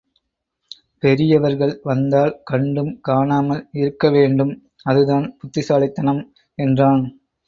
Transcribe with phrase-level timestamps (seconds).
[1.03, 4.53] பெரியவர்கள் வந்தால் கண்டும் காணாமல் இருக்கவேண்டும்
[4.85, 6.23] அது தான் புத்திசாலித்தனம்
[6.57, 7.03] என்றான்.